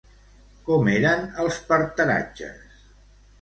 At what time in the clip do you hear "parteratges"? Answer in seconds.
1.67-2.83